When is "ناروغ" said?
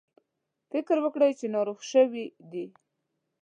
1.55-1.79